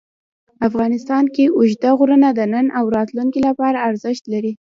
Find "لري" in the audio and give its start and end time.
4.33-4.53